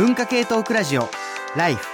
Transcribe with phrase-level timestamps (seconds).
[0.00, 1.10] 文化系トークラジオ
[1.58, 1.86] ライフ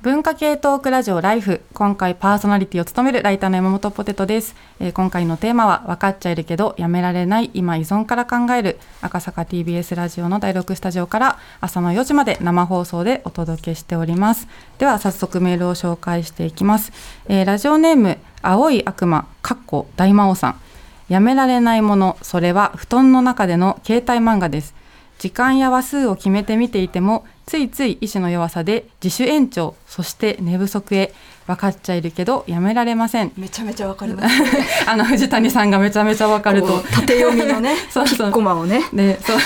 [0.00, 8.78] 文化系トークラジオライフ今回パーソナリティを務めるライターの山本ポテトです、えー今回のテーマは分かっちゃいるけどやめられない今依存から考える。
[9.02, 14.48] 赤坂 TBS ラジオの第6スタジオから朝の4時まで生放送でお届けしております。
[14.78, 16.90] では早速メールを紹介していきます、
[17.28, 20.60] えーラジオネーム青い悪魔かっこ大魔王さん。
[21.08, 24.74] やめられないものそれは布団の中での携帯漫画です。
[25.18, 31.12] 時間や話数を決めて見ていてもついつい意志の弱さで自主延長そして寝不足へ。
[31.46, 33.32] 分かっちゃいるけどやめられません。
[33.36, 34.34] めちゃめちゃわかります。
[34.88, 36.76] あの藤谷さんがめちゃめちゃ分かること。
[36.78, 38.18] う縦読みのね、 そうそう。
[38.18, 38.82] ピッコマをね。
[38.92, 39.32] でそ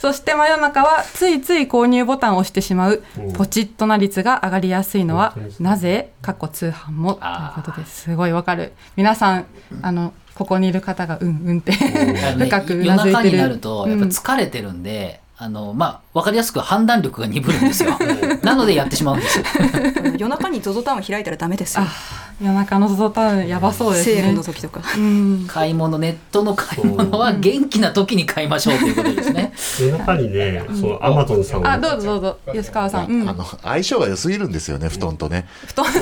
[0.00, 3.20] そして真夜中はついつい購入ボタンを押してしまうう。
[3.22, 6.10] んポチッとな率が上がりやすいのはなぜ？
[6.22, 7.14] 過去通販も。
[7.14, 8.72] ということですすごいわかる。
[8.96, 9.44] 皆さん
[9.80, 13.24] あのここにいる方がうんうんって深くう夜なずいてる。
[13.24, 17.96] 中になるとやっぱ疲れてるんで、あのまあ分かりやすく判断力が鈍るんですよ
[18.42, 19.44] なのでやってしまうんですよ
[20.18, 21.84] 夜中に ZOZO タウン開いたらダメですよ。
[22.42, 24.82] 夜中の ZOZO タウンやばそうですセールねの時とか。
[24.96, 25.46] うん。
[25.46, 29.52] 買い物ネットの買い物は元気な時に買いましょうということですね。
[29.80, 31.68] 夜中にね、そのアマゾンさんを。
[31.68, 32.52] あどうぞどうぞ。
[32.52, 36.00] 吉川さん、うん、あの相性が良すぎるんですよね布団とね、布団布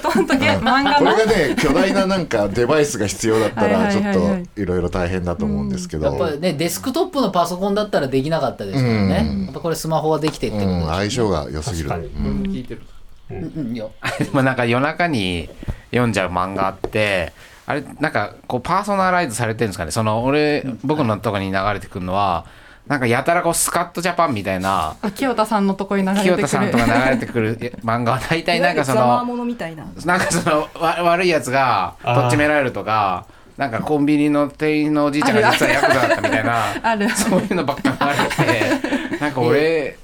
[0.00, 0.26] 団。
[0.26, 9.44] とゲ漫画このれがね巨大ななんかデバイスが必要だったらちょっといろいろ大変だと思うんですけど、やっぱりねデスクトップのパソコンだったらできなかったですけどね、うん。
[9.44, 12.28] やっぱこれスマホはできてってことうん、です相性が良すぎる、確かに。
[12.28, 12.42] うん。
[12.52, 12.82] 聞いてる
[13.30, 13.36] うん。
[13.36, 13.86] うんいや
[14.18, 15.48] でもなんか夜中に
[15.90, 17.32] 読んじゃう漫画って
[17.66, 19.90] あれなんかこうパーソナライズされてるんですかね。
[19.90, 22.44] その俺僕のとこに流れてくるのは
[22.86, 26.36] なんかやたらこうスカットジャパンみたいなあ清田さんのとこに流れてくる。
[26.36, 29.84] 清田さんとか流れてくる漫画は大体なんかそのものみたいな。
[30.04, 37.08] なんかそのわ悪いやつがとっちめられるとかなんかコンビニの店員のおじいちゃんが実はヤクザだったみたいなある。
[37.10, 39.96] そういうのばっか流れてなんか俺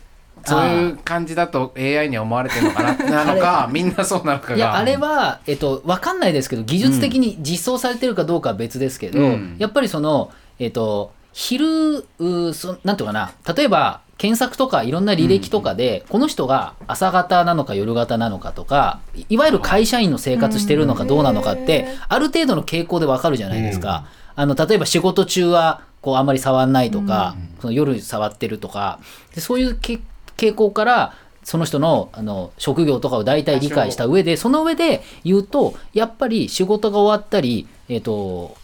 [0.49, 4.57] そういう感じだと AI に思われてるのかななのかみんなそうなのかが。
[4.57, 9.57] いやあれは、えっと、分かんないですけど技術的に実装されてるかどうかは別ですけど、うん。
[9.59, 24.07] やっぱりその、えっと、昼うそなんていうかな例えば検索とかいろんな履歴とかで、この人が朝方なのか夜型なのかとかいいわゆる会社員の生活してるのかどうなのかって、ある程度の傾向で分かるじゃないですか。
[24.35, 28.99] あの例えば仕事中はこうあんまり触んないとか、その夜触ってるとか
[29.37, 30.01] でそういうけ
[30.39, 38.57] 傾向からその人のあの職業とかを大体理解した上でその上で言うとやっぱり仕事が終わったりえっ、と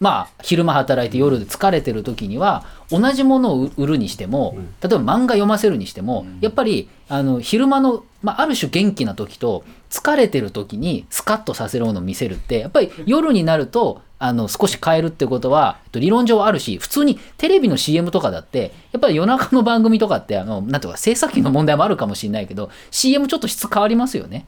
[0.00, 24.46] まあ昼間働いて夜で疲れてる時には同じものを売るにしても例えば漫画読ませるにしてもやっぱりあの昼間の、まあ、ある種元気な時と疲れてる時にスカッとさせるものを見せるってやっぱり夜になるとあの少し変えるってことはえっと理論上はあるし普通にテレビの CM とかだってやっぱり夜中の番組とかってあのなんていうか制作費の問題もあるかもしれないけど CM ちょっと質変わりますよね。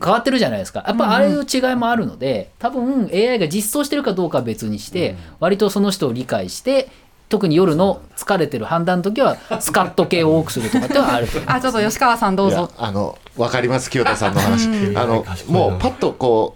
[0.00, 0.84] 変わってるじゃないですか。
[0.86, 6.88] やっぱああいう違いもあるので多分 AI が実装してるかどうかは別にして割とその人を理解して
[7.28, 11.56] 特に夜の疲れてる判断の時はスカット系を多くするとかってはあると思います。
[11.56, 12.70] あちょっと吉川さんどうぞ。
[12.78, 16.55] あの分かります清田さんの話、あのもうパッとこ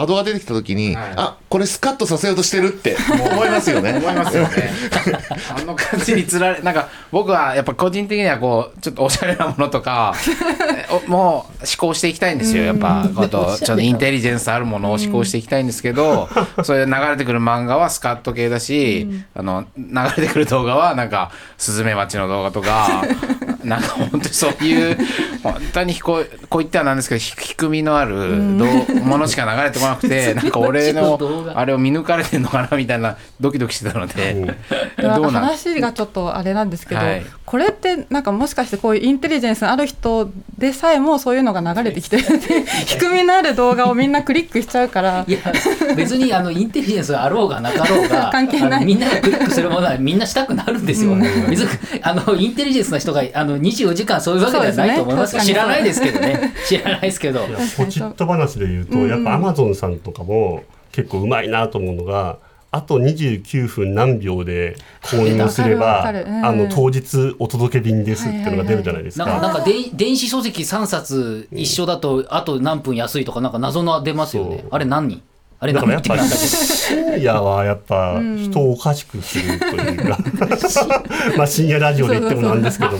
[0.00, 1.12] アドが出てきた時に、はい。
[1.16, 2.96] あこれスカッとさせようとしてるって
[3.32, 3.92] 思いますよね。
[3.98, 4.70] 思いますよね。
[5.56, 10.14] あの感じにつられ、なんか僕はやっぱ個人的にはこう、ちょっとおしゃれなものとか、
[11.06, 12.64] おもう思考していきたいんですよ。
[12.64, 16.28] やっぱ、こうとちょっとインテリジェンスあるものを思考していきたいんですけど、
[16.62, 19.84] そういう流れてくる漫画はスカット系だし、あの、流
[20.16, 23.04] れてくる動画はなんか、スズメバチの動画とか、
[23.64, 24.96] なんか本当にそういう、
[25.42, 31.18] 本当にこうこう言ってはなんですけど、ひ低みのあるどうものしか流れてこなくて、 なんか俺の
[31.54, 34.34] あれを見抜かれてんのかなみたいなドキドキしてたので、
[35.02, 35.42] どうなん？
[35.44, 37.26] 話がちょっとあれなんですけど、はい。
[37.44, 42.24] これってなんかもしかしてこういうインテリジェンスのある人でさえもそういうのが流れてきてる
[42.86, 45.24] 低み のある動画をみんなクリックしちゃうから。
[45.26, 45.38] いや
[45.96, 48.84] 別にあのインテリジェンスがあろうがなかろうが関係ない。
[48.84, 51.14] みんながクリックするものはみんなしたくなるんですよ。
[51.48, 55.36] 別にあのインテリジェンスな人があの24時間そういうわけではないと思います。
[55.36, 55.42] ね。
[55.42, 56.54] 知らないですけどね。
[56.66, 57.40] 知らないですけど。
[57.76, 62.38] ポチッと話で言うと、やっぱアマゾンさんとかも結構うまいなと思うのが
[62.70, 66.12] あと29分何秒で購入すればあ
[66.52, 69.24] の当日お届け便ですっていうのが出るじゃないですか。
[69.24, 74.64] なんかなんか電電子書籍3冊一緒だとあと何分安いとかなんか謎の出ますよね。
[74.70, 75.22] あれ何人？
[75.60, 80.18] あれだからやっぱ深夜はやっぱ人をおかしくするというか、
[81.36, 82.98] まあ深夜ラジオで言ってもなんですけども。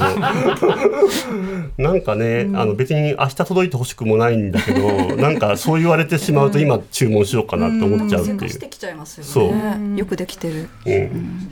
[1.78, 8.38] なんかね、あの別に明日届いてほしくもないんだけどなんかそう言われてしまうと今注文しようかなって思っちゃうっていう。
[8.40, 8.58] せかし。
[8.58, 9.30] てきちゃいますよね。
[9.30, 9.54] そ
[9.94, 9.96] う。
[9.96, 10.68] よくできてる。
[10.84, 11.50] うん。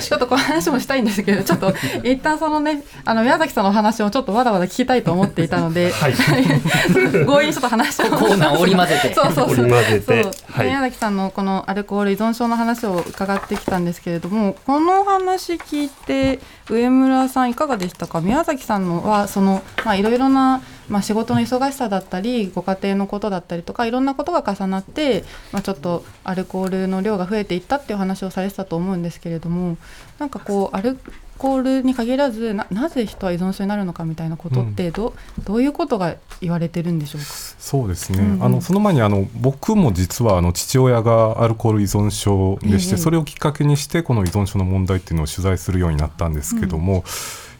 [0.00, 6.14] ちょっとこの話もしたいんですけど、ちょっと一旦そのね、あの宮崎さんのお話をちょっとわだわだ聞きたいと思っていたので、はい。
[7.26, 8.06] 強引にちょっと話を。
[8.06, 9.12] コーナー織り交ぜて。
[9.14, 9.64] そうそうそう。
[9.64, 10.66] 織り交ぜてはい。
[10.66, 18.20] 宮崎さんのこのアルコール依存症の話を伺ってきたんですけれどもこの話聞いて上村さんいかがでしたか？
[18.20, 29.78] 宮崎さんのはそのまあいろいろなまあ、仕事の忙しさだったりご家庭のことだったりとかいろんなことが重なって、まあ、ちょっとアルコールの量が増えていったっていう話をされてたと思うんですけれども
[30.18, 30.98] なんかこうアル
[31.38, 35.12] コールに限らずななぜ人は依存症になるのかみたいなことってど,、う
[35.44, 37.26] どういうことが言われてるんでしょうか？
[37.26, 38.44] そうですね、うんうん。
[38.44, 47.04] あのその前にあの僕も実はあの父親がアルコール依存症でして、ええそれをきっかけにしてこの依存症の問題っていうのを取材するようになったんですけども、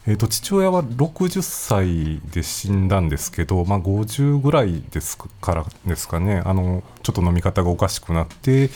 [0.05, 6.41] えー、と父親は60歳で死んだんですけど、まあ、50ぐらいですからですかね。
[6.45, 8.69] あのちょっと飲み方がおかしくなって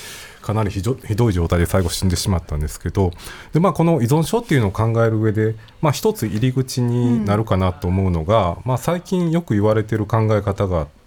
[0.48, 3.12] かなりひどひどい状態で最後死んでしまったんですけど
[3.52, 10.98] で、まあ、この依存症っていうのを考える上で、まあ、一つ入り口になるかなと思うのが、まあ、最近よく言われてる考え方があって。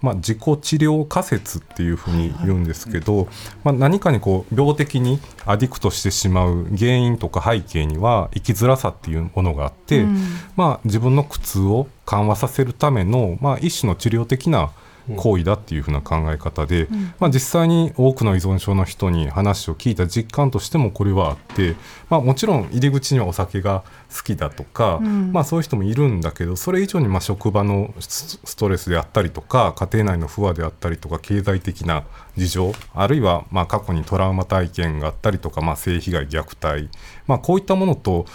[0.00, 3.28] まあ、自己治療仮説っていうふうに言うんですけど、
[3.62, 10.16] まあ、何かにこう病的にアディクトしてしまう原因とか背景には生きづらさっていうものがあって、うん
[10.56, 14.70] まあ、自分の苦痛を緩和させるための、まあ、一種の治療的な
[15.16, 21.76] 行為だっていうふうな考え方で、まあ、実際に多くの依存症の人に話を聞いた実感としてもこれはあって、
[22.08, 23.84] まあ、もちろん入り口にはお酒が
[24.14, 25.32] 好きだとか、うん。
[25.32, 32.04] まあ、そういう人もいるんだけどそれ以上にまあ職場のスストレスであったりとか家庭内の不和であったりとか経済的な
[32.36, 36.88] 事情あるいはまあ過去にトラウマ体験があったりとか、まあ、性被害虐待、
[37.26, 38.26] まあ、こういったものと、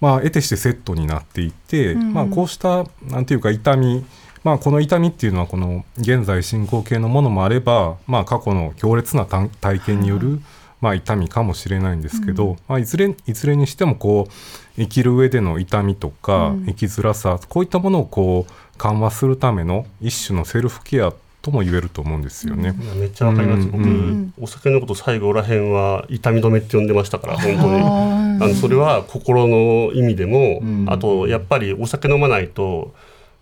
[0.00, 2.12] まあ、得てしてセットになっていて、うん。
[2.12, 4.04] まあ、こうしたなんていうか痛み
[4.44, 10.38] まあ、この痛みっていうのはこの現在進行形のものもあれば、まあ、過去の強烈な体体験による、
[10.82, 14.32] まあ、痛みかもしれないんですけど、まあ、いずれいずれにしてもこう
[14.76, 16.66] 生きる上での痛みとか、うん。
[16.66, 22.74] 生きづらさこういったものをこう緩和するための一種のセルフケアとも言えると思うんですよね。
[22.96, 24.34] めっちゃわかります、僕、うん。
[24.38, 27.80] お酒のこと最後らへんは痛み止めって呼んでましたから本当に。
[27.82, 30.86] あのそれは心の意味でも、ん。
[30.88, 32.92] あとやっぱりお酒飲まないと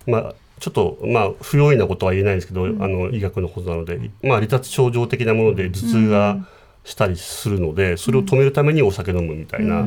[0.07, 6.47] まあちょっとまあ不用意なことは言えないですけど、あの医学のことなので、まあ、離脱症状的なもので頭痛が
[6.85, 9.85] したりするので、それを止めるためにお酒飲むみたいな、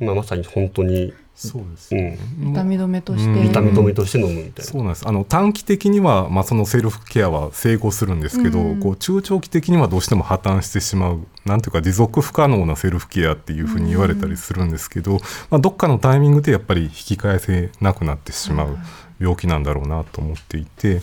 [0.00, 2.18] まあ、まさに本当に、そうですうね。
[2.40, 4.72] ん、痛み止めとして、うん痛み止めとして飲むみたいな。
[4.72, 5.06] そうなんです。
[5.06, 8.80] あの短期的には、まあ、そのセルフケアは成功するんですけど、うん。
[8.80, 15.18] こう中長期的にはどうしても破綻してしまうなんていうか持続不可能なセルフケアっていうふうに言われたりするんですけど、
[15.50, 18.78] まあ、どっかのタイミングでやっぱり引き返せなくなってしまう
[19.18, 21.00] 病気なんだろうなと思っていて。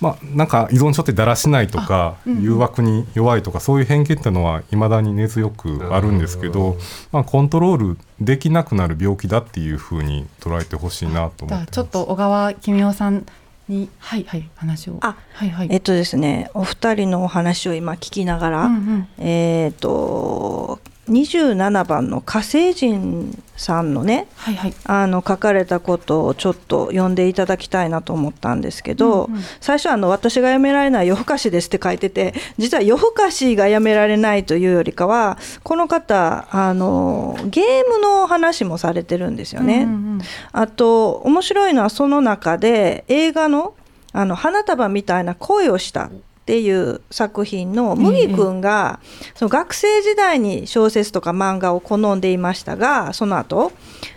[0.00, 6.76] まあ、なんか依存症ってだらしないとか、誘惑に弱いとかそういう偏見っていうのはいまだに根強くあるんですけど、
[7.12, 11.48] まあ、コントロールできなくなる病気だっていうふうに捉えてほしいなと思ってます。
[11.48, 13.24] じゃあちょっと小川公夫さん
[13.68, 14.98] にはいはい話を。
[15.00, 15.68] あはいはい。
[15.70, 19.08] えっとですね、お二人のお話を今聞きながら、うんうん。
[19.18, 24.74] えっと27番の火星人さんのねはいはい。
[24.84, 29.42] あの書かれたことをちょっと読んでいただきたいなと思ったんですけど、うんうん。
[29.60, 39.84] 最初あの私がやめられない夜更かしですって書いてて実は夜更かしがやめられないというよりかはこの方あのゲームの話もされてるんですよね。
[39.84, 40.20] うんうん
[40.52, 43.74] あと面白いのはその中で映画の
[44.12, 46.10] 「あの花束みたいな恋をした」
[46.44, 49.00] っていう作品の麦君が、
[49.34, 53.72] その学生時代に小説とか漫画を好んでいましたがその後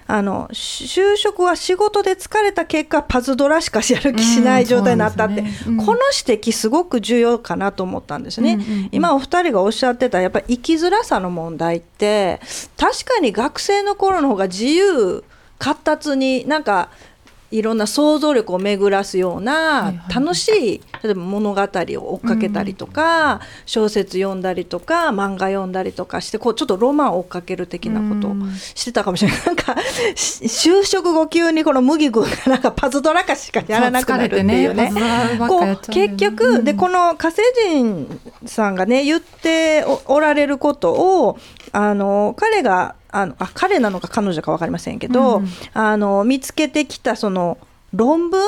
[0.08, 5.52] あのし就職は仕事で疲れた結果パズドラしかやる気しない状態になったって、ね。
[5.68, 5.78] うん。
[5.78, 8.56] この指摘すごく重要かなと思ったんですね。
[8.56, 8.90] うんうんうん。
[8.92, 12.42] 今お二人がおっしゃってたやっぱり生きづらさの問題って
[12.78, 15.24] 確かに学生の頃の方が自由
[15.60, 16.90] 活発になんか
[17.50, 20.14] いろんな想像力を巡らすようはいなはい。
[20.14, 28.54] 楽しい例えば物語を追っかけたりとか、小説読んだりとか漫画読んだりとかしてこうちょっとロマンを追っかける的なことをうん。
[28.56, 29.42] してたかもしれない。
[29.46, 29.76] なんか
[30.16, 34.92] し就職後急にこの麦君がなんかパズドラかしかやらなくなるっていうね。
[34.92, 35.02] ね。
[35.48, 41.38] こう結局、でこの火星人さんがね言っておおられることを
[41.72, 47.58] あの彼があのあ彼なのか彼女か分かりませんけど、うんあの見つけてきたその
[47.94, 48.42] 論文？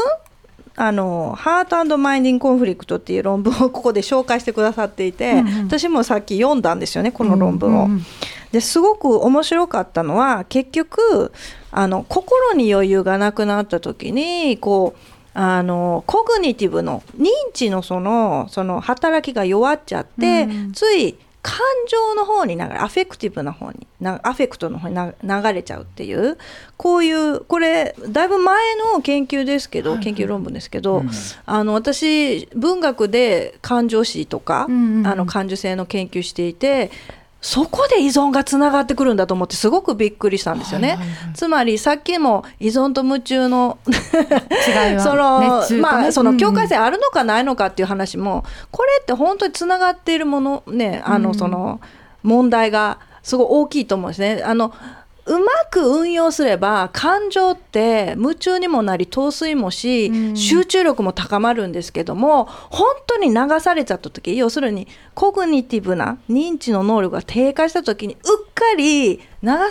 [0.75, 5.67] あの Heart and Mind in Conflict っていう論文をここで紹介してくださっていて、うんうん。
[5.67, 7.85] 私もさっき読んだんですよねこの論文を。
[7.85, 8.05] うんうん
[8.51, 11.31] ですごく面白かったのは結局
[11.69, 14.99] あの心に余裕がなくなった時にこう
[15.35, 20.71] あの cognitive の認知のそのその働きが弱っちゃって、うん。
[20.71, 26.37] つい感情の方に流れ affective な方にな affect の方にな流れちゃうっていう
[26.75, 31.09] こういうこれだいぶ前の研究ですけど、研究論文ですけど、うん。
[31.45, 35.07] あの私文学で感情史とか、うんうん。
[35.07, 36.91] あの感受性の研究していて
[37.41, 40.89] そこで依存がつながってくるんだと思ってすごくびっくりしたんですよね。
[40.89, 41.33] はいはいはい。
[41.33, 43.77] つまりさっきも依存と夢中の
[44.99, 45.77] その、ね。
[45.81, 51.35] まあそのうん境界線あるのかないのかっていう話も、これって本当につながっているものねあのうん。
[51.35, 51.79] その
[52.23, 54.41] 問題がすごい大きいと思うんですね。
[54.43, 54.73] あの
[55.29, 60.35] うまく運用すれば感情って夢中にもなり陶酔もし、うん。
[60.35, 68.19] 集中力も高まるんですけども本当に流されちゃった時要するにコグニティブな認知の能力が低下した時にうっ
[68.53, 69.21] かり流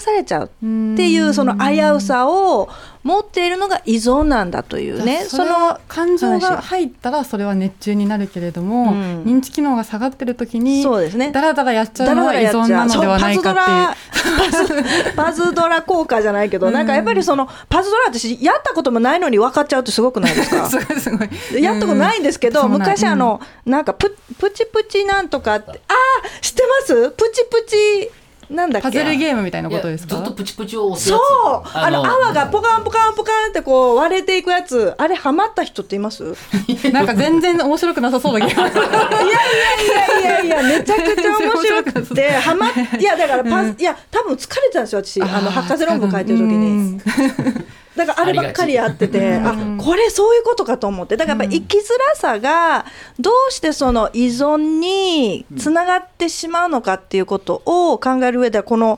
[0.01, 2.69] されちゃうっていうその危うさを
[3.09, 5.25] 持っているのが依存なんだというね。
[5.25, 9.23] その感情が入ったらそれは熱中になるけれども、うん。
[9.25, 11.33] 認知機能が下がってる時にそうですね。
[11.33, 15.15] だらだらやっちゃうのは依存なのではないかっていう。
[15.17, 20.69] パズドラ効果じゃないけど、なんかやっぱりそのパズドラ私やったこともないのに分かっちゃうってすごくないですか？
[20.71, 21.63] すごいすごい。
[21.63, 22.73] やったことないんですけど、うん。
[22.73, 27.11] 昔あの、なんかププチプチなんとかってあー知ってます？
[27.13, 28.11] プチプチ
[28.51, 28.89] なんだっけ？
[28.89, 30.17] パズルゲームみたいなことですか？
[30.17, 31.75] ずっとプチプチを押すそやつ。
[31.75, 31.79] う。
[31.79, 34.95] あの泡がポカンポカンポカンってこう割れていくやつ。
[34.97, 36.35] あれハマった人っています？
[36.67, 38.63] い なんか全然面白くなさそうだけど。
[38.63, 42.31] やいやいやいやめちゃくちゃ面白くて。
[42.33, 45.21] ハマっいやだからパズ、いや多分疲れてたんですよ私。
[45.23, 47.01] あの博士論文書いてる時に。
[47.99, 51.17] だからあればっかりやっててあこれそういうことかと思って。
[51.17, 52.87] だからやっぱり生きづらさが
[53.19, 58.97] どうしてその依存につながってしまうのかっていうことを考える上ではこの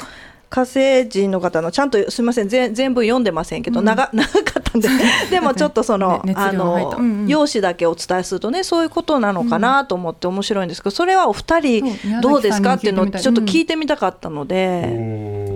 [0.51, 4.89] 火星人の方のちゃんとすみません全全部読んでませんけど、長 長かったんで。
[5.31, 7.29] でもちょっとそのあの、うんうん。
[7.29, 11.85] 用紙だけお伝えするとねそういうことなのかなと思って面白いんですけどそれはお二人
[12.21, 14.57] どうですかっていうのをちょっと聞いてみたかったのうで。
[14.57, 15.50] ーん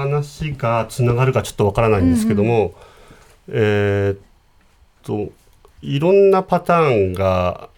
[0.00, 2.74] 話がつながるかちょっとわからないんですけども、
[3.48, 4.18] えーっ
[5.02, 5.32] と
[5.82, 7.68] いろんなパターンが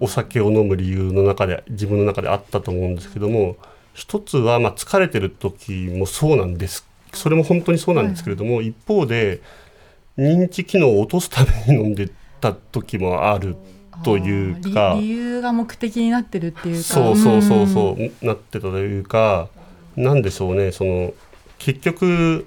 [0.00, 3.56] お酒を飲む理由の中で自分の中であったと思うんですけども
[3.94, 6.86] 一つはまあ疲れてる時もそうなんです。
[7.12, 9.40] それも本当にそうなんですけれども、一方で
[10.18, 12.10] 認知機能を落とすために飲んで
[12.40, 13.56] た時もある
[14.02, 16.82] というか理理由が目的になってるっていうか。
[16.82, 19.48] そうそうそうそうう、なってたというか
[19.96, 21.14] なんでしょうねその
[21.64, 22.46] 結局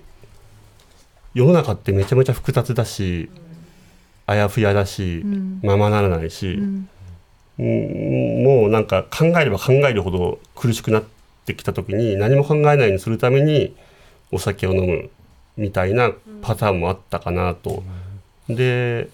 [1.33, 3.31] 世の中ってめちゃめちゃ複雑だし
[4.27, 5.59] あやふやだし、ん。
[5.63, 6.87] ままならないし、ん
[7.57, 8.43] うん。
[8.43, 11.03] もうなんか考えれば考えるほど苦しくなっ
[11.47, 13.75] てきた時に何も考えないようにするために
[14.31, 15.09] お酒を飲む
[15.55, 16.11] みたいな
[16.43, 17.81] パターンもあったかなと。
[18.47, 19.09] で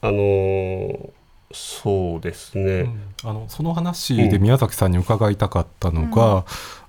[0.00, 1.10] あのー
[1.52, 2.88] そうですね、
[3.24, 6.44] あのその話で宮崎さんに伺いたかったのが、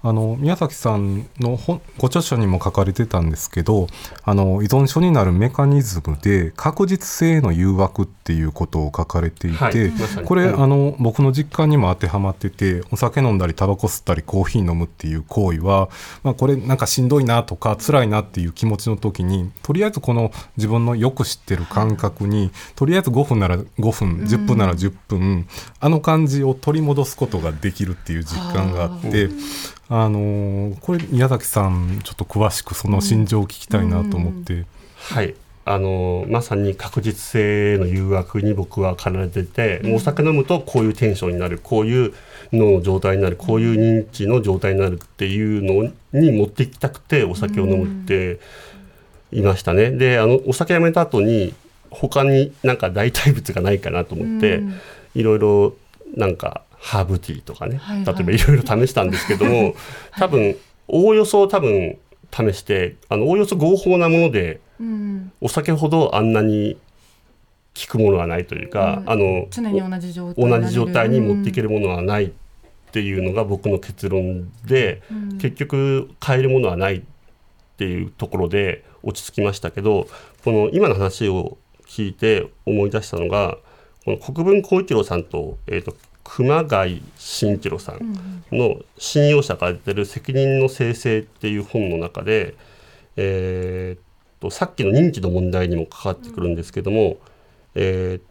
[0.07, 3.87] あの宮崎さんの本ご著書にも書かれてたんですけど
[4.23, 9.75] あの依存症になるメカニズムで確実性への誘惑っていうことを書かれていて、はい
[10.25, 10.61] これ、うん。
[10.61, 15.89] あの僕の実感にも当てはまっててお酒飲んだりタバコ吸ったりコーヒー飲むっていう行為は、
[16.21, 25.47] まあ、これなんかしんどいなとか辛いなっていう気持ちの時にとりあえずこの自分のよく知ってる感覚にとりあえず5分なら5分10分なら10分、
[25.79, 29.29] あの感じを取り戻すことができるっていう実感があって。
[29.87, 34.65] あのーこれ宮崎さんちょっと詳しくその心情を聞きたいなと思って、
[34.97, 35.35] はい。
[35.67, 42.13] あのまさに確実性への誘惑に僕は駆られてて、もうお酒飲むとこういうテンションになるこういう
[42.53, 48.39] 脳の状態になるこういう認知の状態になるっていうのに持っていきたくてお酒を飲むって
[49.31, 49.91] いましたね。
[49.91, 51.53] であのお酒やめた後に
[51.89, 54.73] 他になんか代替物がないかなと思って、うん。
[55.15, 55.73] いろいろ
[56.15, 58.15] なんかハーブティーとかね、はいはい。
[58.15, 59.75] 例えばいろいろ試したんですけども
[60.17, 60.55] 多分
[60.87, 61.97] おおよそ多分
[62.31, 65.31] 試してあのおおよそ合法なものでうん。
[65.41, 66.77] お酒ほどあんなに
[67.75, 69.09] 効くものはないというか、うん。
[69.09, 72.31] あの常に同じ状態同じ状態に持っていける、るものはないっ
[72.91, 75.37] ていうのが僕の結論で、うん。
[75.37, 77.03] 結局変えるものはないっ
[77.77, 80.07] ていうところで落ち着きましたけど
[80.43, 83.57] この今の話を聞いて思い出したのが
[84.05, 85.93] この国分光一郎さんと,、えー、と
[86.25, 92.55] 熊谷慎一郎さんの信用者から出てる「責任の生成」っていう本の中で、
[93.15, 94.01] えーっ
[94.41, 97.17] とさっきの認知の問題にも関わってくるんですけども、
[97.75, 98.21] えーっ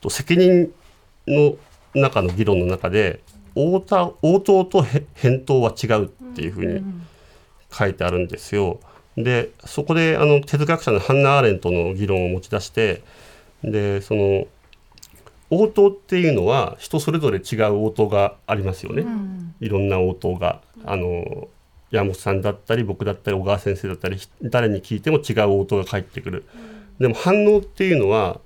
[0.00, 0.70] と責任
[1.26, 1.56] の
[1.94, 3.20] 中の議論の中で
[3.54, 4.84] 応答応答と
[5.14, 6.82] 返答は違うっていうふうに
[7.72, 8.80] 書いてあるんですよ。
[9.16, 13.02] でそこであの哲学者のハンナ・アーレントの議論を持ち出して
[13.62, 14.46] でその
[15.50, 19.04] 応答っていうのは人それぞれ違う応答がありますよね、
[19.60, 20.62] いろんな応答が。
[20.84, 21.48] あの
[21.90, 26.44] 山本さんだったり僕だったり小川先生だったり誰に聞いても違う応答が返ってくる、
[27.00, 28.40] でも反応っていうのは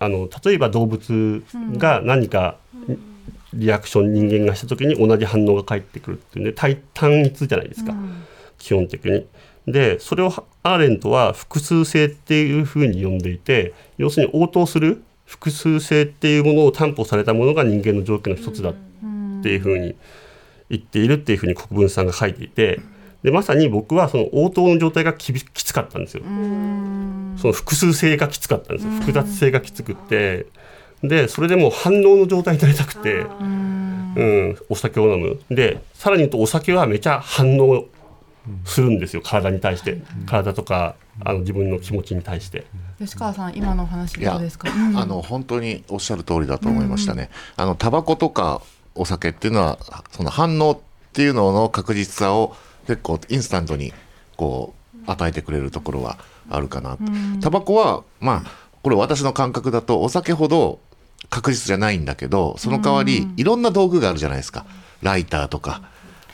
[0.00, 1.42] あの例えば動物
[1.76, 2.56] が何か
[3.54, 7.94] リアクション人間がした時に同じ反応が返ってくるっていうんで単単一じゃないですか、
[8.58, 9.26] 基本的に。
[9.66, 10.32] でそれを
[10.62, 18.74] アーレントは複数性っていうふうに呼んでいて要するに応答する複数性っていうものを担保されたものが人間の条件の一つだっ
[19.42, 19.94] ていうふうに
[20.70, 22.80] 言っているっていうふうに国分さんが書いていて
[23.22, 26.22] でまさに僕はその応答の状態がきびきつかったんですよ。
[27.36, 28.92] その複数性がきつかったんですよ。
[28.92, 30.46] 複雑性がきつくって。
[31.02, 35.40] でそれでもう反応の状態になりたくて、うん、お酒を飲む。
[35.54, 37.84] でさらに言うとお酒はめちゃ反応
[38.64, 39.22] するんですよ。
[39.22, 40.00] 体に対して。
[40.26, 40.94] 体とか
[41.24, 42.66] あの自分の気持ちに対して。
[42.98, 47.30] 吉川さん今のお話どうですか、あの本当におっしゃる通りだと思いましたね。
[47.56, 48.60] あのタバコとか
[48.94, 49.78] お酒っていうのは
[50.10, 50.78] その反応っ
[51.12, 52.56] ていうのの確実さを
[52.86, 53.92] 結構インスタントに
[54.36, 56.18] こう与えてくれるところは
[56.50, 56.98] あるかな。
[57.40, 58.50] タバコはまあ
[58.82, 60.80] これ私の感覚だとお酒ほど
[61.30, 64.66] 確実じゃないんだけどその代わりいろんな道具があるじゃないですか。
[65.02, 65.82] ライターとか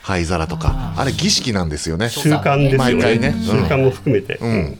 [0.05, 2.11] 灰皿とかあれ儀式なんですよね。
[2.11, 2.77] 習慣ですよね。
[2.77, 3.35] 毎回ね。
[3.43, 4.79] 習慣も含めて、うん、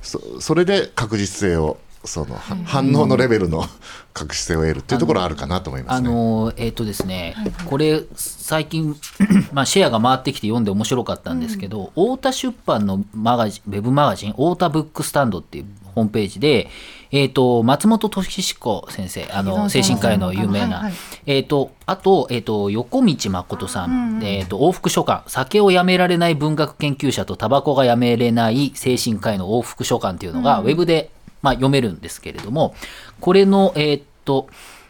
[0.00, 3.64] そそれで確実性をその、は反応のレベルの
[4.14, 6.08] 確実性を得るっていうところはあるかなと思いますあね。
[6.08, 7.34] のえっ、とですね、
[7.66, 8.96] これ最近
[9.52, 15.64] まあシェアが回ってきて読んで面白かったんですけど、太田出版のマガジンウェブマガジン太田ブックスタンドっていう
[15.96, 16.70] ホームページで、
[17.16, 20.92] えー、と松本俊彦先生あの精神科医の有名な、はいはい。
[21.26, 32.74] えー、とあと,、えー、と横道誠さん、えー、と往復書簡酒をやめられない文学研究者とタバコがやめれない精神科医の往復書簡っていうのが、ウェブで、まあ、読めるんですけれども
[33.20, 34.48] これのえーっと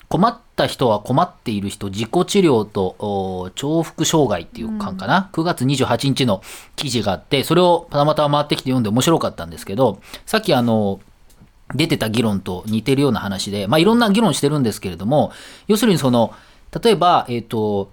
[0.08, 6.42] 困った人は困っている人自己治療とお重複障害っていう巻かな、9月28日の
[6.76, 11.00] 記事があってそれをたまたま回ってきて読んで面白かったんですけどさっきあの
[11.74, 15.32] 出てた議論と似てるような話で、まあ、いろんな議論してるんですけれども
[15.66, 16.34] 要するにその
[16.82, 17.88] 例えば、えっー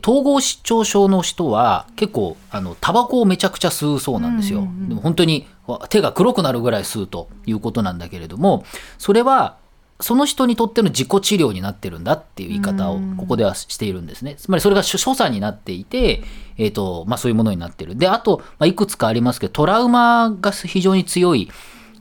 [0.00, 4.68] 統合失調症の人は結構あのタバコをめちゃくちゃ吸うそうなんですよ。
[4.88, 8.64] でも本当にわ手が黒くなるぐらい吸うということなんだけれども
[8.98, 9.56] それは
[10.02, 14.34] その人にとっての自己治療になってるんだっていう言い方をここではしているんですね。
[14.36, 16.22] つまりそれが所所作になっていて、
[16.58, 17.96] えーとまあ、そういうものになってる。
[17.96, 21.50] であと、まあ、いくつかありますけどトラウマが非常に強い、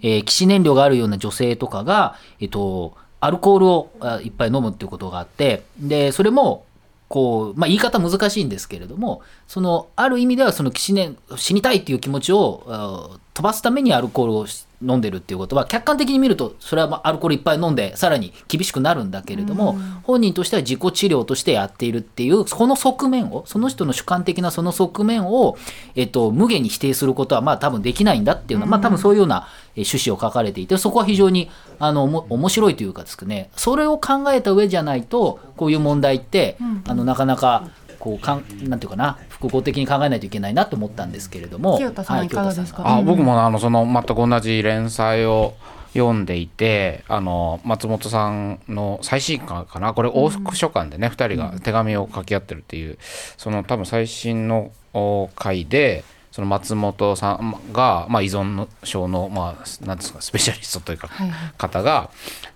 [0.01, 3.91] えー、起死燃料があるような女性とかが、えー、とアルコールを
[4.23, 6.65] いっぱい飲むっていうことがあってでそれも
[7.07, 14.47] こう、まあ、言い方難しいんですけれどもそのある意味ではその死,、ね、死にたいっていう気持ちを飛ばすためにアルコールを
[14.81, 25.57] 飲んでるっていうことは客観的に見るとそれはまあアルコールいっぱい飲んでさらに厳しくなるんだけれども、本人としては自己治療としてやっているっていうこの側面をその人の主観的なその側面を、
[25.95, 33.49] えっと、無限に否定することはまあ多分できないんだっていうのは、まあ多分そういうようなえー趣旨を書かれていてそこは非常にあのおも面白いというかですね。
[33.55, 37.69] それを考えた上じゃないとこういう問題って、あのなかなか
[38.01, 41.77] こうかんなんていうかな複合的に考えないといけないなと思ったんですけれども。
[41.77, 45.53] 清田さんいかがですか、あ僕もあのその全く同じ連載を
[45.93, 49.93] 読んでいてあの松本さんの最新刊かな？
[49.93, 52.97] これ往復書簡でね、2人が手紙を書き合ってるっていう
[53.37, 61.53] その多分最新のお回でその松本さんが、まあ、依存症の、まあ、なんですかスペシャリストというか、はいはい。
[61.57, 62.09] 方が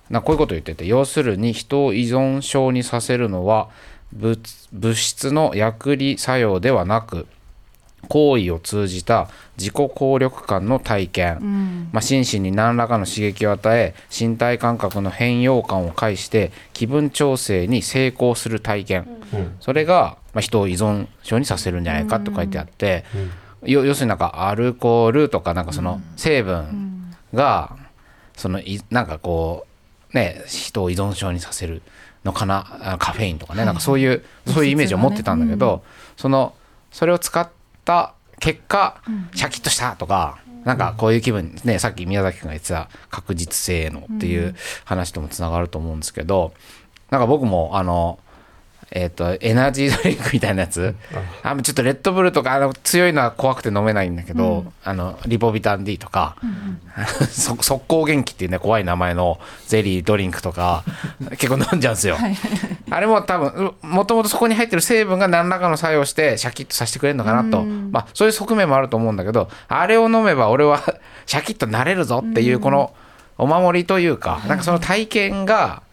[0.09, 3.69] なこういうことを言ってて要するに人を依存症にさせるのは
[4.13, 4.39] 物
[4.71, 7.27] 物質の薬理作用ではなく
[8.07, 19.07] 行為を通じた自己効力感の体験、まあ、心身に何らかの刺激を与え身体感覚の変容感を介して気分調整に成功する体験、
[19.59, 23.05] それが、まあ、人を依存症にさせるんじゃないかと書いてあって、
[23.63, 27.75] よ要するになんかアルコールとかなんかその成分が
[28.35, 29.65] そのいなんかこ
[30.13, 31.81] うね人を依存症にさせる
[32.25, 35.83] のかなあカフェインとかね、なんかそういうそういうイメージを持ってたんだけど、
[36.17, 36.53] その
[36.91, 37.47] それを使っ
[37.85, 39.01] た結果、
[39.33, 41.77] シャキッとしたとか、なんかこういう気分ね。
[41.77, 46.53] さっき宮崎君が言ってた確実性のっていう話ともつながると思うんですけど
[47.11, 48.19] なんか僕もあの
[48.91, 50.95] えっ、とエナジードリンクみたいなやつ。
[51.43, 51.55] あ。
[51.61, 56.35] ちょっとレッドブルとかあの強いのは怖くて飲めないんだけど、あのリポビタン D とか、
[57.29, 60.83] そ速攻元気っていうね怖い名前のゼリードリンクとか
[61.31, 62.17] 結構飲んじゃうんですよ。
[62.89, 70.81] あれも多分もともとそこに入ってる成分が何らかの作用してシャキッとさせてくれるのかなと、まあそういう側面もあると思うんだけどあれを飲めば俺は
[71.25, 72.93] シャキッとなれるぞっていうこの
[73.37, 75.83] お守りというか、なんかその体験が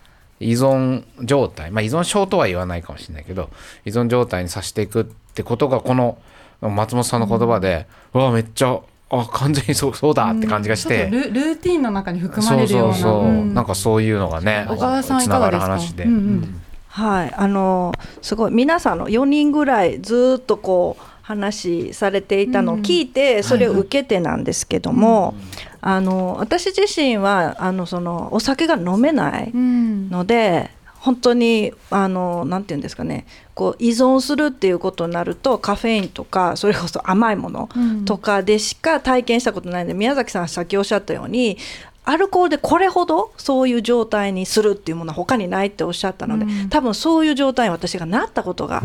[0.42, 3.50] 依存状態、まあ、依存症とは言わないかもしれないけど
[3.84, 6.18] 依存状態にさせていくってことがこの
[6.60, 8.78] 松本さんの言葉で、うわめっちゃ
[9.10, 13.28] あ完全にそうそうだって感じがして、ルルーティンの中に含まそうれるようなそうそう、う。
[13.30, 13.54] ん。
[13.54, 16.04] なんかそういうのがね小川さんいつながかがですか？
[16.04, 16.04] る話で。
[16.04, 16.62] うんうん。
[16.88, 25.34] はい、あのすごい皆さんの4人ぐらいずっとこう話されていたのを聞いて、それを受けてなんですけども、
[25.80, 30.10] あの私自身はあのそのお酒が飲めないうん。
[30.10, 38.04] ので、本当にあのなんていうんですかねこう依存するっていうことになるとカフェインとかそれこそ甘いものうん。
[38.04, 41.58] とかでしか体験したことないので宮崎さんさっきおっしゃったように
[42.04, 46.68] アルコールでこれほどそういう状態にするっていうものは他にないっておっしゃったので、うん。
[46.68, 48.84] 多分そういう状態に私がなったことが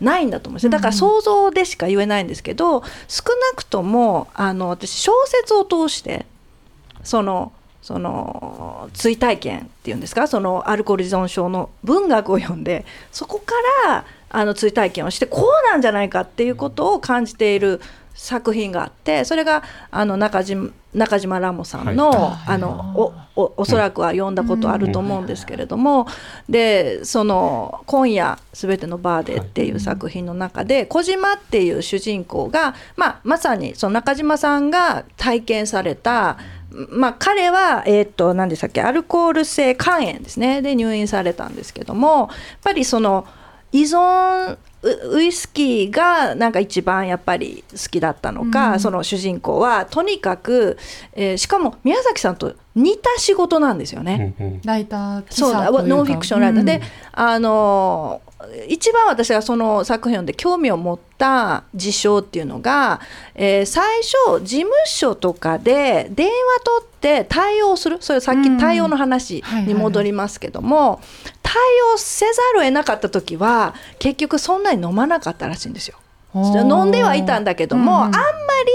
[0.00, 0.56] ないんだと思う。
[0.56, 6.26] んですよだから想像でしか言えないんですけど少なくともあの私小説を通して
[7.02, 10.26] そのその追体験っていうんですか？
[10.26, 13.54] そのアルコール依存症の文学を読んでそこか
[13.86, 17.80] らあの追体験をしてこうなんじゃないかっていうことを感じている
[18.16, 26.06] 作品があってそれがあの中島中島ラモさんの,、あのおおおそらくは読んだことあると思うんですけれども、
[26.48, 36.38] でその「今夜すべてのバーで」っていう作品の中で小島っていう主人公が、まあ、まさにその中島さんが体験された
[36.90, 40.62] まあ、彼は、えー、と何でしたっけアルコール性肝炎ですね。
[40.62, 42.28] で入院されたんですけどもやっ
[42.62, 43.26] ぱりその
[43.72, 50.78] 依存ウウイスキーがなんか一番やっぱり好きだったのか、その主人公はとにかく、
[51.12, 54.34] えーしかも宮崎さんと似た仕事なんですよね。
[54.38, 54.60] うんうん。
[54.64, 55.52] ライター記そう
[55.86, 56.64] ノンフィクションライター。
[56.64, 58.20] で、うんあの
[58.68, 63.00] 一番私がその作品を読んで興味を持った事象っていうのが、
[63.34, 66.32] えー最初事務所とかで電話
[66.64, 67.96] 取って対応する。
[68.00, 71.00] それさっき対応の話に戻りますけども、
[71.56, 75.96] 対応せざるを得なかった時は結局そんなに飲まなかったらしいんですよ。
[76.34, 78.20] 飲んではいたんだけども、うんうんあんま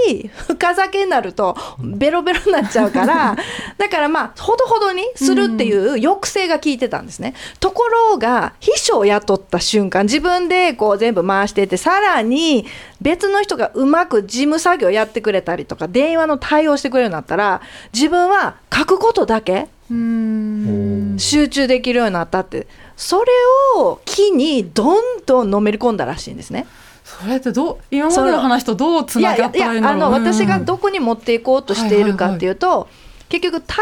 [0.08, 3.36] り 深酒になるとベロベロになっちゃうから
[3.78, 7.34] だからまあほどほどにするっていう抑制が効いてたんですね。
[7.60, 12.66] ところが秘書を雇った瞬間自分でこう全部回していてさらに
[13.00, 17.60] 別の人がうまく事務作業やってくれたりとか電話の対応してくれるようになったら
[17.92, 21.16] 自分は書くことだけうん。
[21.18, 22.66] 集中できるようになったって。
[22.96, 23.32] それ
[23.76, 26.66] を機にどんどんのめり込んだらしいんですね。
[27.04, 30.04] それってどう今までの話とどうつながったらいいんだろう。
[30.04, 30.24] あのうん。
[30.24, 32.88] 私がどこに持っていこうとしているかっていうと、
[33.32, 33.78] 結局対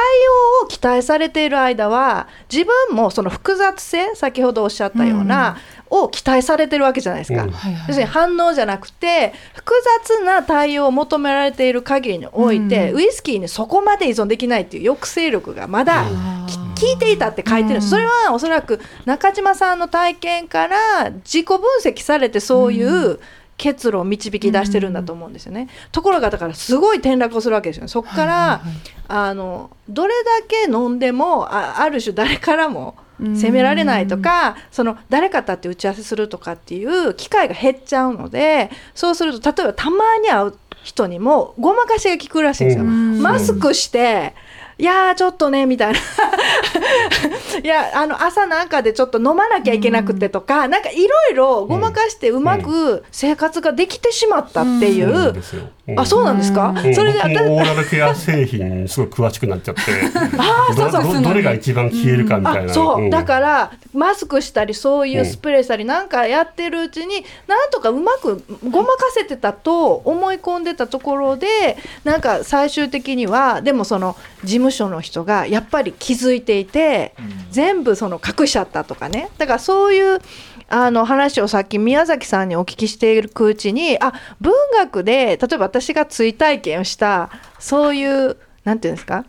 [0.63, 5.57] 応を期待されている間は自分もその複雑性先ほどおっしゃったような、
[5.91, 7.51] を期待されてるわけじゃないですか、うん。
[7.51, 9.73] 要するに反応じゃなくて複
[10.07, 12.97] 雑な対応を求められている限りにおいて、うん。
[12.99, 17.83] ウイスキーにそこまで依存できないっていう抑制力がまだあー聞いていたって書いてるうん。
[17.83, 23.19] それはおそらく中島さんの体験から自己分析されてそういう
[23.61, 25.69] 結論を導き出してるんだと思うんですよね。
[25.93, 27.89] ところがだからすごい転落をするわけですよね。
[27.89, 28.63] そこから、
[29.07, 32.95] あのどれだけ飲んでもあある種誰からも
[33.37, 42.85] 責められないとか、その誰かと会って打ち合わせするとかっていう機会が減っちゃうのでそうすると例えばたまに会う人にもごまかしが効くらしいんですよ。
[42.85, 44.35] うんマスクして
[44.81, 45.99] いやーちょっとねみたいな。
[47.63, 55.63] いやあの朝なんかでちょっと飲まなきゃいけなくてとか、なんかいろいろごまかしてうまく生活ができてしまったっていそうなんう、ですよ。
[55.97, 56.95] あそうなんですか、うん。
[56.95, 59.83] それで僕私もオーラルケア製品にすごい詳しくなっちゃって。
[60.39, 63.11] あーそうそうどれが一番消えるかみたいな、あそう、ん。
[63.11, 77.15] だからマスクしたりそういうスプレーしたりなんかやってるうちになんとかうまくごまかせてたと思い込んでたところでなんか最終的にはでもその事務所の人がやっぱり気づいていて、
[77.51, 79.31] 全部その隠しちゃったとかね。
[79.39, 80.21] だからそういう
[80.69, 89.25] あの話をさっき宮崎さんにお聞きしていくうちにあ文学で例えば私が追体験をしたそういうなんていうんですか？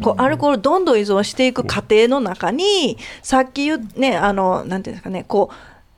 [0.00, 5.50] こうアルコールどんどん依存していく過程の中にさっき言うねあのなんていうんですかねこ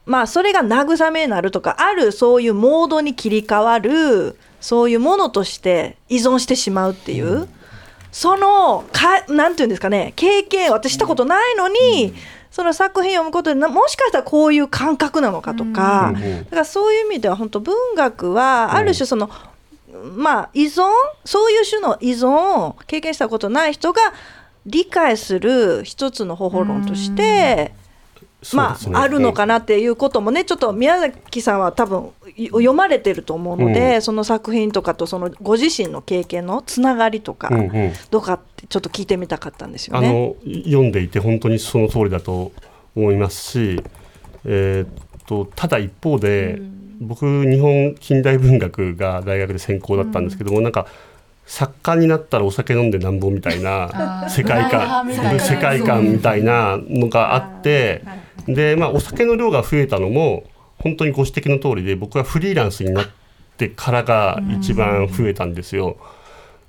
[0.07, 7.49] うまあそれが慰めになるとかあるそういうモードに切り替わるそういうものとして依存してしまうっていう、
[8.13, 12.15] そのかなんていうんですかね経験私したことないのに、
[12.51, 16.23] その作品を読むことでなもしかしたらこういう感覚なのかとか、うん。
[16.23, 19.31] うんだからそういう意味では本当文学はある種その、
[20.15, 20.83] まあ依存
[21.25, 24.01] そういう種の依存を経験したことない人が
[24.67, 27.75] 理解する一つの方法論として、
[28.55, 34.03] まあ、あるのかなっていうこともねちょっと宮崎さんは多分い読まれてると思うので、うん。
[34.03, 37.93] その作品とかとそのご自身の経験のつながりとか、うんうん。
[38.11, 40.13] どうかってちょっと聞いてみたかったんですよあね。
[40.13, 42.53] の読んでいて本当にその通りだと
[42.97, 43.83] 思いますし、
[44.45, 44.89] えーっ
[45.27, 46.61] とただ一方で、
[47.01, 50.87] 僕日本近代文学が大学で専攻だったんですけども、なんか
[51.47, 58.05] 作家になったらお酒飲んでなんぼみたいな世界観みたいな世界観みたいなのがあって
[58.47, 60.45] で、まあ、お酒の量が増えたのも
[60.79, 63.07] 本当にご指摘の通りで僕はフリーランスになっ
[63.57, 65.97] てからが一番増えたんですよ。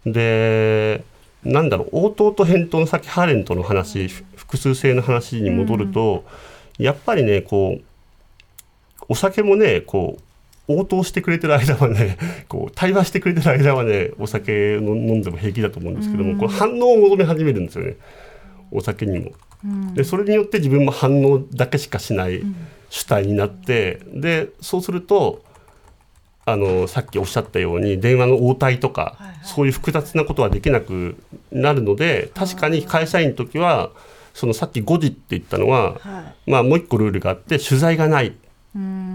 [0.05, 1.03] で
[1.43, 6.25] なんだろう応答と返答のさっきハーレントの話ふ複数性の話に戻ると、
[6.77, 7.83] やっぱりねこう
[9.09, 10.17] お酒もねこ
[10.67, 17.95] う応答してくれてる間はね こう対話してくれてる間はねお酒の飲んでも平気だと思うんですけども、こう反応を求め始めるんですよね
[18.71, 19.31] お酒にも。
[19.93, 22.43] でそれによって自分も反応だけしかしない
[22.89, 25.43] 主体になって、でそうすると
[26.45, 31.15] あのさっきおっしゃったように電話の応対とか、そういう複雑なことはできなく
[31.51, 33.91] なるので確かに会社員の時は
[34.33, 38.35] そのさっき5時って言ったのは、はまあ、もう一個ルールがあって取材がない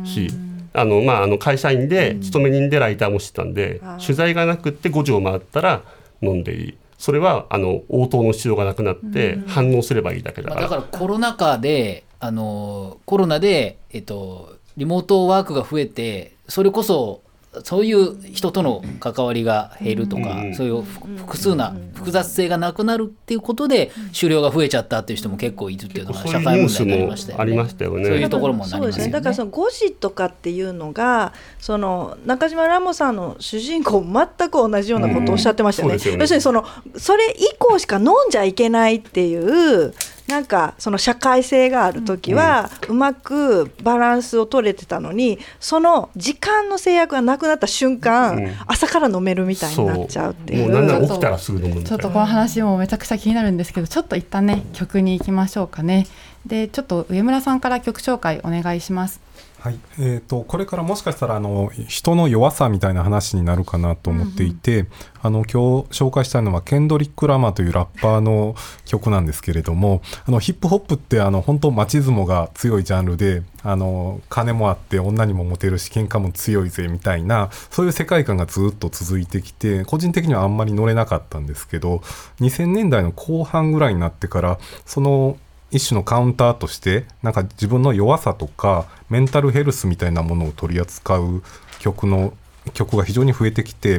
[0.05, 0.31] し
[0.73, 5.83] あの、まあ、あの会社員で勤め人でライターもしてたんで、取材がなくって5時を回ったら
[6.23, 10.61] 飲んでいいそれはあの応答の必要がなくなって反応すればいいだけだから。
[10.63, 17.23] まあだからコロナ禍であのコロナで、えっと、リモートワークが増えてそれこそ
[17.65, 27.69] そういう人との関わりが減るとか、うんそういうふ複数な複雑性がなくなるっていうことで狩猟が増えちゃったっていう人も結構いるっていうのが社会問題になりましたよもありまね。
[27.71, 28.05] したよね。
[28.05, 28.99] そういうところもなそうですね。
[28.99, 29.13] りますよね。
[29.13, 36.65] だからその5時とかっていうのがその中島ラモさんの主人公全く同じようなことをおっしゃってましたね要するにその
[36.97, 39.95] それ以降しか飲んじゃいけないっていう。
[40.29, 48.55] なんかその社会性がある時はうまくバランスを取れてたのにその時間の制約がなくなった瞬間、うん。
[48.67, 50.63] 朝から飲めるみたいになっちゃうっていう。
[50.65, 56.07] もうなんなら起きたらすぐ飲むちょっとこの話もめちゃくちゃ気になるんですけどちょっと一旦ね曲に行きましょうかね。
[56.45, 59.21] でちょっと上村さんから曲紹介お願いします
[59.69, 59.79] はい。
[59.99, 64.87] えー、とこれからもしかしたらあの人の弱さみたいな話になるかなと思っていて、
[65.21, 68.55] あの今日紹介したいのはケンドリック・ラマーというラッパーの
[68.87, 81.97] 曲なんですけれどもあのヒップホップってあの本当マチズモが強いジャンルであの金もあって女にもモテるし喧嘩も強いぜみたいなそういう世界観がずっと続いてきて個人的にはあんまり乗れなかったんですけど
[82.41, 85.37] 2000年代の後半ぐらいになってからその
[85.71, 91.43] 一種のカウンターとしてなんか自分の弱さとかメンタルヘルスみたいなものを取り扱う
[91.79, 92.33] 曲の
[92.75, 93.99] 曲が非常に増えてきて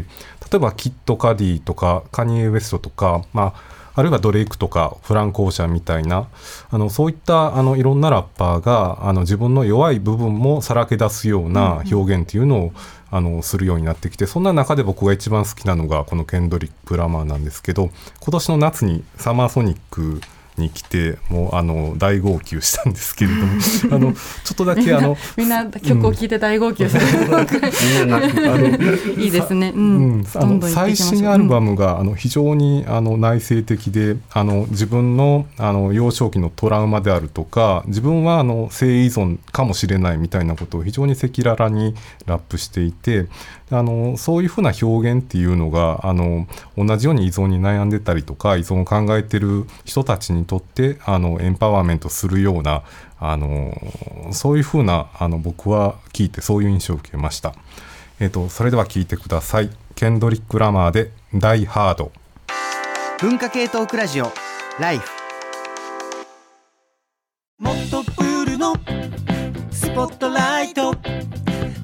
[0.52, 6.28] 例えばキッド・カディとかカニエ・ウエストとか、まあ、あるいはドレイクとかフランク・オーシャンみたいな
[6.70, 12.74] あのそういったあのいろんなラッパーがあの自分の弱い部分もさらけ出すような表現っていうのを、
[13.12, 20.22] あのするようになってきてそんな中で僕が一番好きなのがこのケンドリック・ラマーなんですけど今年の夏にサマーソニック
[20.60, 23.48] に来てもうあの大号泣したんですけれども
[23.96, 24.20] あのちょ
[24.54, 27.04] っとだけあの みんな曲を聴いて大号泣する、
[29.18, 30.20] いいですね、ううん。
[30.20, 41.96] ん、あの最新アルバムが、あの非常にあの内省的であの自分のあの幼少期のトラウマであるとか自分はあの性依存かもしれないみたいなことを非常に赤裸々に
[42.26, 43.28] ラップしていて
[43.72, 52.84] あのそういうふうな表現っていうのがあの同じように依存に悩んでたりとか依存を考えてる人たちにとってあのエンパワーメントするような
[53.20, 53.74] あの
[54.32, 57.54] そういうふうなあの僕は聞いてそういう印象を受けました。
[58.20, 59.70] えー、とそれでは聞いてください。
[59.96, 62.12] ケンドリック・ラマーで「ダイ・ハード」。
[63.22, 64.32] 文化系トークラジオ
[64.80, 65.10] ライフ
[67.58, 68.74] もっとプールの
[69.72, 70.94] スポットライト